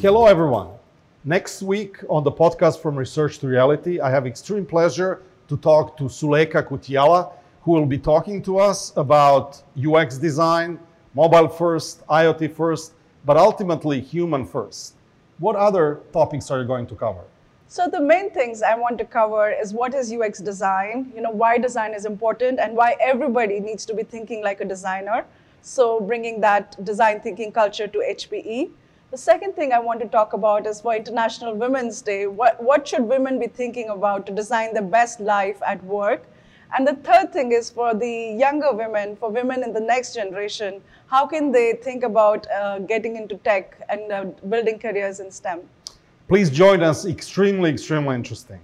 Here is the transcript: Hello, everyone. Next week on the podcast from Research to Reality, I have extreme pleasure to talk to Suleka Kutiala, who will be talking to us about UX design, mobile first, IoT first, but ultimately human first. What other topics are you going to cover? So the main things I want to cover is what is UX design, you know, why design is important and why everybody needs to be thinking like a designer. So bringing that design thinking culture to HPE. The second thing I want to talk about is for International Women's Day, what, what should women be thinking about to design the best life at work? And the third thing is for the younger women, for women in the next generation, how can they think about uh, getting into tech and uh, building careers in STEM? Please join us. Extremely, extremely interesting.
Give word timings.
Hello, 0.00 0.26
everyone. 0.26 0.68
Next 1.24 1.62
week 1.62 1.98
on 2.08 2.22
the 2.22 2.30
podcast 2.30 2.80
from 2.80 2.94
Research 2.94 3.40
to 3.40 3.48
Reality, 3.48 3.98
I 3.98 4.08
have 4.10 4.24
extreme 4.24 4.64
pleasure 4.64 5.22
to 5.48 5.56
talk 5.56 5.96
to 5.96 6.04
Suleka 6.04 6.62
Kutiala, 6.64 7.32
who 7.62 7.72
will 7.72 7.86
be 7.86 7.98
talking 7.98 8.40
to 8.42 8.58
us 8.58 8.92
about 8.96 9.60
UX 9.76 10.16
design, 10.18 10.78
mobile 11.14 11.48
first, 11.48 12.06
IoT 12.06 12.54
first, 12.54 12.92
but 13.24 13.36
ultimately 13.36 14.00
human 14.00 14.46
first. 14.46 14.94
What 15.40 15.56
other 15.56 16.02
topics 16.12 16.52
are 16.52 16.60
you 16.60 16.66
going 16.66 16.86
to 16.86 16.94
cover? 16.94 17.24
So 17.72 17.88
the 17.88 18.02
main 18.02 18.28
things 18.28 18.60
I 18.60 18.74
want 18.74 18.98
to 18.98 19.06
cover 19.06 19.50
is 19.50 19.72
what 19.72 19.94
is 19.94 20.12
UX 20.12 20.40
design, 20.40 21.10
you 21.14 21.22
know, 21.22 21.30
why 21.30 21.56
design 21.56 21.94
is 21.94 22.04
important 22.04 22.60
and 22.60 22.76
why 22.76 22.96
everybody 23.00 23.60
needs 23.60 23.86
to 23.86 23.94
be 23.94 24.02
thinking 24.02 24.44
like 24.44 24.60
a 24.60 24.66
designer. 24.66 25.24
So 25.62 25.98
bringing 25.98 26.42
that 26.42 26.84
design 26.84 27.22
thinking 27.22 27.50
culture 27.50 27.86
to 27.86 27.98
HPE. 27.98 28.72
The 29.10 29.16
second 29.16 29.56
thing 29.56 29.72
I 29.72 29.78
want 29.78 30.00
to 30.00 30.06
talk 30.06 30.34
about 30.34 30.66
is 30.66 30.82
for 30.82 30.94
International 30.94 31.54
Women's 31.54 32.02
Day, 32.02 32.26
what, 32.26 32.62
what 32.62 32.86
should 32.86 33.04
women 33.04 33.38
be 33.38 33.46
thinking 33.46 33.88
about 33.88 34.26
to 34.26 34.34
design 34.34 34.74
the 34.74 34.82
best 34.82 35.18
life 35.18 35.62
at 35.66 35.82
work? 35.82 36.26
And 36.76 36.86
the 36.86 36.96
third 36.96 37.32
thing 37.32 37.52
is 37.52 37.70
for 37.70 37.94
the 37.94 38.36
younger 38.38 38.74
women, 38.74 39.16
for 39.16 39.30
women 39.30 39.62
in 39.62 39.72
the 39.72 39.80
next 39.80 40.12
generation, 40.12 40.82
how 41.06 41.26
can 41.26 41.50
they 41.50 41.72
think 41.72 42.04
about 42.04 42.46
uh, 42.50 42.80
getting 42.80 43.16
into 43.16 43.36
tech 43.36 43.80
and 43.88 44.12
uh, 44.12 44.24
building 44.46 44.78
careers 44.78 45.20
in 45.20 45.30
STEM? 45.30 45.62
Please 46.28 46.50
join 46.50 46.82
us. 46.82 47.04
Extremely, 47.06 47.70
extremely 47.70 48.14
interesting. 48.14 48.60